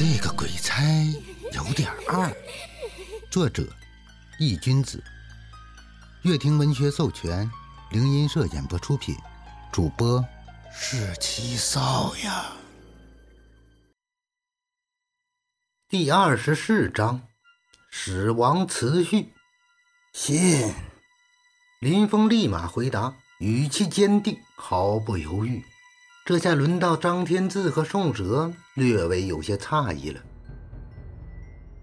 [0.00, 0.82] 这个鬼差
[1.52, 2.34] 有点二。
[3.30, 3.70] 作者：
[4.38, 5.04] 易君子，
[6.22, 7.50] 乐亭文学授权，
[7.90, 9.14] 灵音社演播出品，
[9.70, 10.24] 主播
[10.72, 12.46] 是七少呀。
[15.86, 17.20] 第二十四章：
[17.90, 19.34] 死亡辞序。
[20.14, 20.72] 信。
[21.82, 25.62] 林峰立马回答，语气坚定，毫不犹豫。
[26.24, 30.20] 这下轮到张天志和宋哲略微有些诧异了。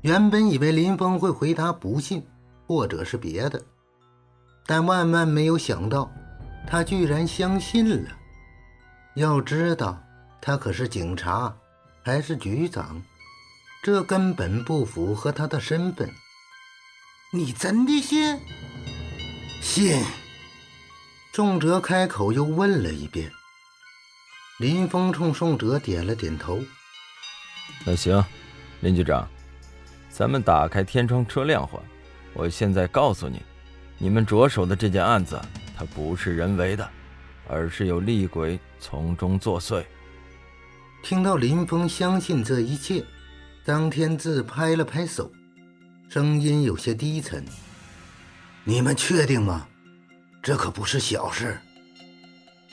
[0.02, 2.24] 原本以为林峰会回答不信，
[2.66, 3.62] 或者是别的，
[4.66, 6.10] 但万万没有想到，
[6.66, 8.10] 他居然相信了。
[9.16, 10.02] 要知道，
[10.40, 11.54] 他可是警察，
[12.04, 13.02] 还是局长，
[13.84, 16.10] 这根本不符合他的身份。
[17.34, 18.40] 你真的信？
[19.62, 20.02] 信。
[21.34, 23.32] 宋哲开口又问了一遍。
[24.60, 26.60] 林峰冲宋哲点了点头。
[27.86, 28.24] 那行，
[28.80, 29.30] 林局长，
[30.10, 31.80] 咱们打开天窗说亮话。
[32.34, 33.40] 我现在告诉你，
[34.00, 35.40] 你们着手的这件案子，
[35.78, 36.90] 它不是人为的，
[37.48, 39.86] 而是有厉鬼从中作祟。
[41.04, 43.06] 听到林峰相信这一切，
[43.64, 45.32] 张天志拍了拍手，
[46.10, 47.46] 声音有些低沉
[48.66, 49.68] ：“你们确定吗？
[50.42, 51.60] 这可不是小事。”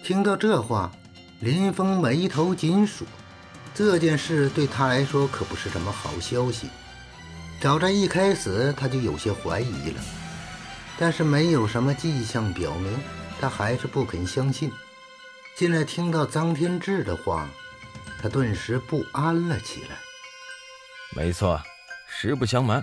[0.02, 0.90] 听到这话。
[1.40, 3.06] 林峰眉头紧锁，
[3.74, 6.70] 这件事对他来说可不是什么好消息。
[7.60, 10.00] 早在一开始他就有些怀疑了，
[10.98, 12.98] 但是没有什么迹象表明
[13.40, 14.72] 他还是不肯相信。
[15.56, 17.48] 现在听到张天志的话，
[18.20, 19.96] 他顿时不安了起来。
[21.14, 21.60] 没错，
[22.08, 22.82] 实不相瞒，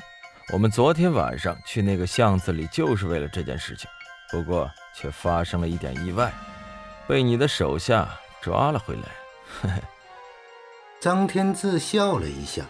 [0.54, 3.90] 我们昨天晚上去那个巷子里就是为了这件事情，
[4.30, 6.32] 不过却发生了一点意外，
[7.08, 8.08] 被你的手下。
[8.42, 9.04] 抓了回来，
[9.62, 9.76] 呵呵。
[11.00, 12.64] 张天志笑了一下。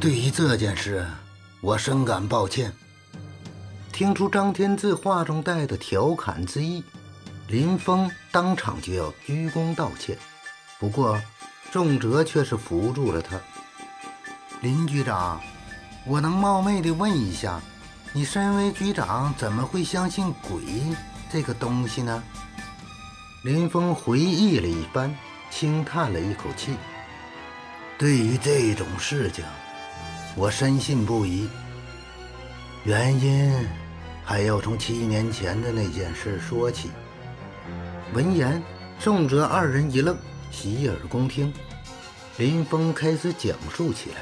[0.00, 1.06] 对于这件事，
[1.60, 2.72] 我深感抱歉。
[3.92, 6.84] 听出张天志话中带的调侃之意，
[7.48, 10.18] 林峰当场就要鞠躬道歉。
[10.78, 11.18] 不过，
[11.70, 13.40] 仲哲却是扶住了他。
[14.60, 15.40] 林局长，
[16.06, 17.60] 我能冒昧的问一下，
[18.12, 20.60] 你身为局长，怎么会相信鬼
[21.30, 22.22] 这个东西呢？
[23.46, 25.16] 林峰回忆了一番，
[25.52, 26.74] 轻叹了一口气。
[27.96, 29.44] 对于这种事情，
[30.34, 31.48] 我深信不疑。
[32.82, 33.64] 原因
[34.24, 36.90] 还要从七年前的那件事说起。
[38.12, 38.60] 闻言，
[38.98, 40.18] 宋哲二人一愣，
[40.50, 41.54] 洗耳恭听。
[42.38, 44.16] 林峰开始讲述起来：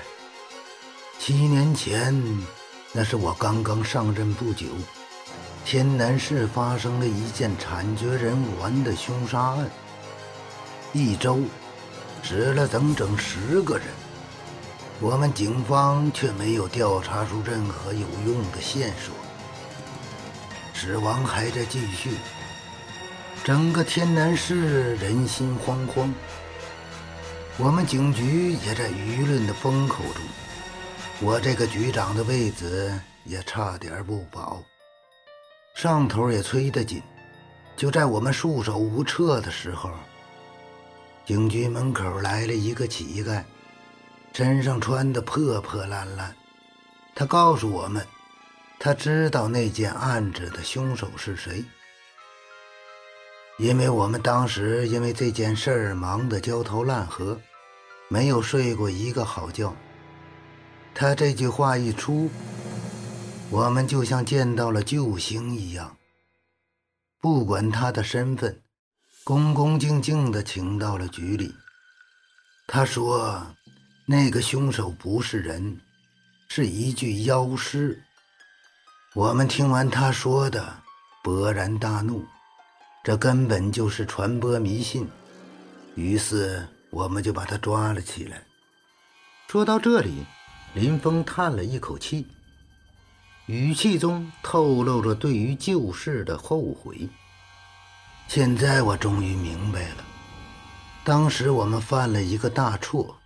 [1.18, 2.14] 七年前，
[2.92, 4.66] 那是我刚刚上任不久。
[5.64, 9.70] 天南市发生了一件惨绝人寰的凶杀案，
[10.92, 11.40] 一周
[12.22, 13.86] 死了整整十个人，
[15.00, 19.14] 我们警方却没有调查出任何有用的线索，
[20.74, 22.10] 死亡还在继续，
[23.42, 26.10] 整个天南市人心惶惶，
[27.56, 30.22] 我们警局也在舆论的风口中，
[31.20, 34.62] 我这个局长的位子也差点不保。
[35.74, 37.02] 上头也催得紧，
[37.76, 39.90] 就在我们束手无策的时候，
[41.26, 43.42] 警局门口来了一个乞丐，
[44.32, 46.34] 身上穿的破破烂烂。
[47.12, 48.06] 他告诉我们，
[48.78, 51.64] 他知道那件案子的凶手是谁。
[53.58, 57.38] 因为我们当时因为这件事儿忙得焦头烂额，
[58.08, 59.74] 没有睡过一个好觉。
[60.94, 62.30] 他这句话一出。
[63.54, 65.96] 我们就像见到了救星一样，
[67.20, 68.60] 不管他的身份，
[69.22, 71.54] 恭恭敬敬地请到了局里。
[72.66, 73.46] 他说
[74.06, 75.80] ：“那个凶手不是人，
[76.48, 78.02] 是一具妖尸。”
[79.14, 80.82] 我们听完他说的，
[81.22, 82.26] 勃然大怒，
[83.04, 85.08] 这根本就是传播迷信。
[85.94, 88.42] 于是我们就把他抓了起来。
[89.46, 90.24] 说到这里，
[90.74, 92.26] 林峰叹了一口气。
[93.46, 97.08] 语气中透露着对于旧事的后悔。
[98.26, 100.04] 现在我终于明白了，
[101.04, 103.18] 当时我们犯了一个大错，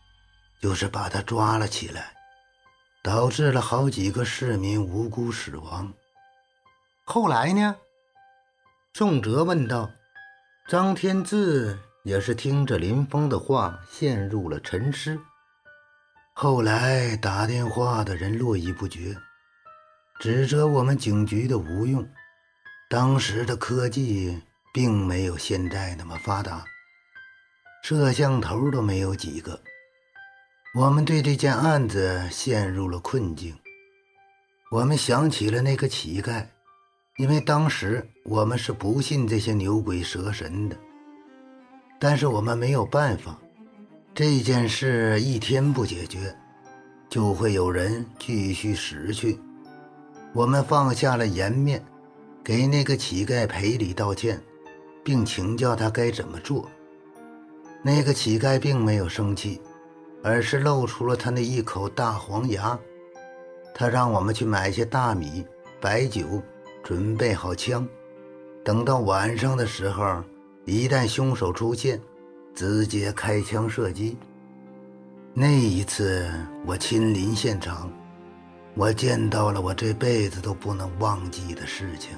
[0.61, 2.13] 就是把他抓了起来，
[3.03, 5.93] 导致了好几个市民无辜死亡。
[7.05, 7.77] 后来呢？
[8.93, 9.91] 宋哲问道。
[10.69, 15.19] 张天志也是听着林峰的话，陷入了沉思。
[16.35, 19.17] 后来打电话的人络绎不绝。
[20.21, 22.05] 指责我们警局的无用，
[22.91, 24.37] 当时的科技
[24.75, 26.65] 并没有现在那么发达，
[27.85, 29.61] 摄像头都没有几个。
[30.75, 33.57] 我们对这件案子陷入了困境。
[34.73, 36.45] 我们想起了那个乞丐，
[37.17, 40.77] 因为当时我们是不信这些牛鬼蛇神的。
[42.01, 43.39] 但是我们没有办法，
[44.15, 46.37] 这件事一天不解决，
[47.09, 49.39] 就会有人继续死去。
[50.33, 51.85] 我们放下了颜面，
[52.45, 54.41] 给那个乞丐赔礼道歉，
[55.03, 56.69] 并请教他该怎么做。
[57.83, 59.61] 那个乞丐并没有生气。
[60.21, 62.77] 而是露出了他那一口大黄牙。
[63.75, 65.47] 他让我们去买些大米、
[65.81, 66.43] 白酒，
[66.83, 67.87] 准备好枪。
[68.65, 70.23] 等到晚上的时候，
[70.65, 72.01] 一旦凶手出现，
[72.55, 74.17] 直接开枪射击。
[75.33, 76.29] 那一次，
[76.67, 77.89] 我亲临现场，
[78.79, 82.17] 我见到了我这辈子都不能忘记的事情。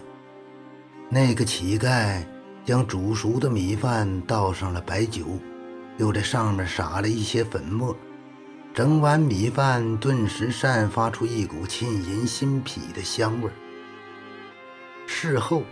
[1.08, 2.22] 那个乞丐
[2.66, 5.24] 将煮熟的米饭倒上了白酒。
[5.96, 7.94] 又在上面撒了一些粉末，
[8.72, 13.50] 整碗米饭顿时散发出一股沁人心脾的香味。
[15.06, 15.62] 事后，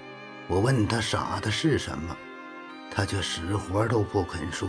[0.47, 2.15] 我问他撒的是什么，
[2.91, 4.69] 他却死活都不肯说。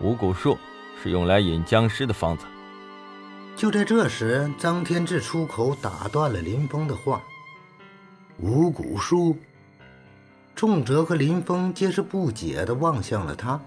[0.00, 0.56] 五谷树
[1.02, 2.46] 是用来引僵尸的方子。
[3.56, 7.22] 就在这时，张天志出口打断了林峰的话
[8.40, 9.36] ：“五谷书。”
[10.54, 13.60] 仲哲和林峰皆是不解地望向了他。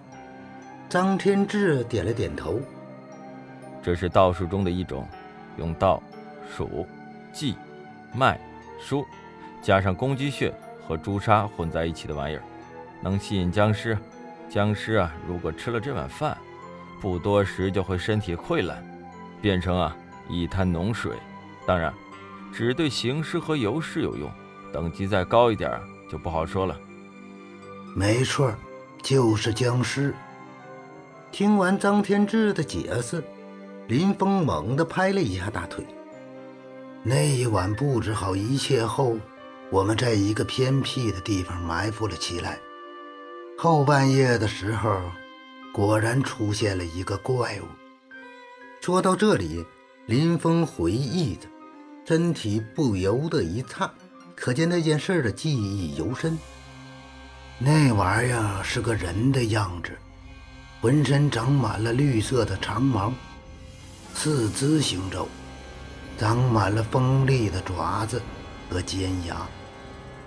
[0.90, 2.60] 张天志点了点头。
[3.82, 5.08] 这是道术中的一种，
[5.58, 6.02] 用道、
[6.56, 6.86] 属、
[7.34, 7.56] 稷、
[8.14, 8.40] 脉、
[8.80, 9.06] 书，
[9.62, 10.54] 加上公鸡血
[10.88, 12.44] 和朱砂混在一起的玩意儿，
[13.02, 13.98] 能吸引僵尸。
[14.50, 16.38] 僵尸啊，如果吃了这碗饭，
[17.02, 18.84] 不多时就会身体溃烂，
[19.46, 19.96] 变成啊
[20.28, 21.12] 一滩脓水。
[21.68, 21.94] 当然，
[22.52, 24.28] 只对行尸和游尸有用，
[24.74, 26.76] 等级再高一点就不好说了。
[27.96, 28.52] 没错，
[29.04, 30.16] 就是僵尸。
[31.32, 33.24] 听完张天志的解释，
[33.88, 35.86] 林峰猛地拍了一下大腿。
[37.04, 39.16] 那一晚布置好一切后，
[39.70, 42.58] 我们在一个偏僻的地方埋伏了起来。
[43.60, 45.00] 后半夜的时候，
[45.72, 47.85] 果然出现了一个怪物。
[48.86, 49.66] 说到这里，
[50.06, 51.48] 林峰回忆着，
[52.06, 53.90] 身体不由得一颤，
[54.36, 56.38] 可见那件事的记忆犹深。
[57.58, 59.90] 那玩意儿是个人的样子。
[60.82, 63.12] 浑身长满了绿色的长毛，
[64.14, 65.28] 四肢行走，
[66.20, 68.22] 长满了锋利的爪子
[68.70, 69.48] 和尖牙，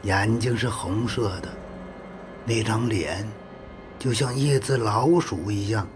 [0.03, 1.49] 眼睛是红色的，
[2.45, 3.25] 那张脸
[4.01, 5.87] 就像一只老鼠一样，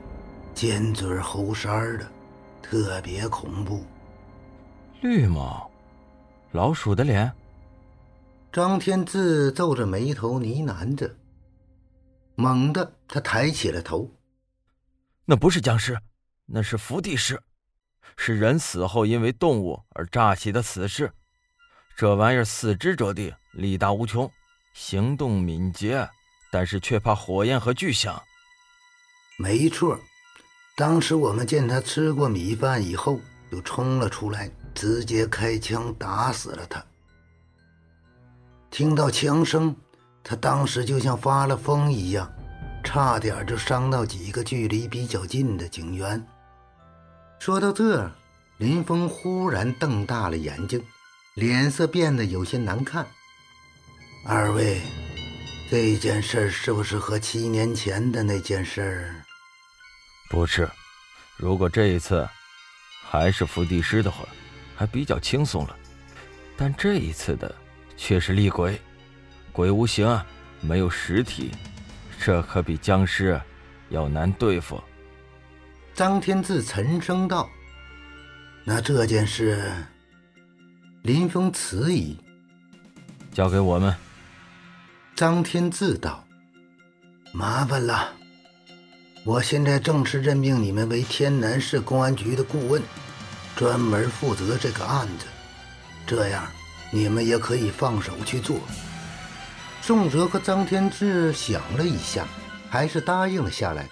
[0.55, 2.06] 尖嘴猴腮的，
[2.73, 3.85] 特别恐怖。
[5.03, 5.71] 绿毛，
[6.53, 7.31] 老鼠的脸。
[8.51, 11.15] 张天志皱着眉头呢喃着，
[12.35, 14.11] 猛地他抬起了头。
[15.27, 15.99] 那不是僵尸，
[16.47, 17.39] 那是伏地尸，
[18.17, 21.13] 是人死后因为动物而炸起的死尸。
[21.95, 24.31] 这玩意儿四肢着地，力大无穷，
[24.73, 26.09] 行动敏捷，
[26.51, 28.19] 但是却怕火焰和巨响。
[29.39, 29.99] 没错，
[30.75, 33.21] 当时我们见他吃过米饭以后，
[33.51, 36.83] 就冲了出来，直接开枪打死了他。
[38.71, 39.77] 听到枪声，
[40.25, 42.31] 他当时就像发了疯一样。
[42.85, 46.21] 差点就伤到几个距离比较近的警员。
[47.38, 48.11] 说到这，
[48.59, 50.83] 林峰忽然瞪大了眼睛，
[51.35, 53.07] 脸色变得有些难看。
[54.26, 54.81] 二位，
[55.71, 59.14] 这件事是不是和七年前的那件事？
[60.33, 60.67] 不是。
[61.37, 62.27] 如果这一次
[63.05, 64.25] 还是伏地师的话，
[64.75, 65.77] 还比较轻松了。
[66.57, 67.55] 但这一次的
[67.99, 68.81] 却是厉鬼，
[69.53, 70.25] 鬼无形啊，
[70.62, 71.51] 没有实体。
[72.19, 73.39] 这可比僵尸
[73.91, 74.83] 要难对付。
[75.93, 77.51] 张天志沉声道
[78.65, 79.71] ：“那这件事，
[81.03, 82.17] 林峰迟疑，
[83.33, 83.95] 交给我们。”
[85.15, 86.25] 张天志道
[87.35, 88.15] ：“麻烦了，
[89.25, 92.83] 我现在正式任命你们为天南市公安局的顾问，
[93.55, 95.26] 专门负责这个案子。
[96.05, 96.45] 这样，
[96.91, 98.59] 你们也可以放手去做。”
[99.81, 102.26] 宋哲和张天志想了一下，
[102.69, 103.88] 还是答应了下来。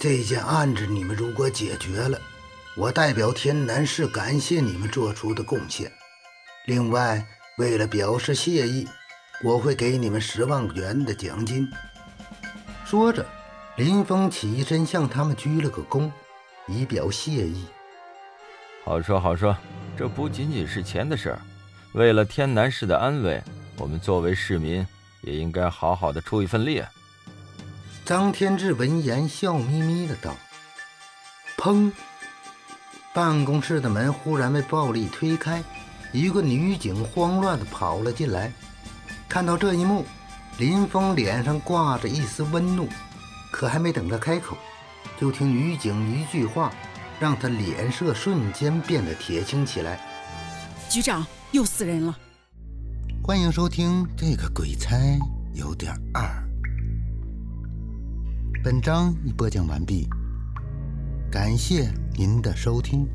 [0.00, 2.18] 这件案子你们如果解决了，
[2.74, 5.92] 我代表天南市感谢你们做出的贡献。
[6.64, 7.26] 另外，
[7.58, 8.88] 为了表示谢意，
[9.42, 11.68] 我会给你们十万元的奖金。
[12.86, 13.24] 说着，
[13.76, 16.10] 林峰起身向他们鞠了个躬，
[16.66, 17.66] 以表谢意。
[18.82, 19.54] 好说好说，
[19.98, 21.38] 这不仅仅是钱的事儿，
[21.92, 23.42] 为了天南市的安危。
[23.76, 24.86] 我们作为市民，
[25.20, 26.82] 也应该好好的出一份力。
[28.06, 30.34] 张天志闻言笑眯眯的道
[31.58, 31.92] ：“砰！
[33.12, 35.62] 办公室的门忽然被暴力推开，
[36.12, 38.50] 一个女警慌乱的跑了进来。
[39.28, 40.06] 看到这一幕，
[40.56, 42.88] 林峰脸上挂着一丝温怒，
[43.50, 44.56] 可还没等他开口，
[45.18, 46.72] 就听女警一句话，
[47.18, 50.00] 让他脸色瞬间变得铁青起来。
[50.88, 52.16] 局长，又死人了！
[53.22, 54.96] 欢迎收听这个鬼差
[55.54, 56.22] 有点二。
[58.62, 60.08] 本章已播讲完毕，
[61.30, 63.08] 感谢您的收听。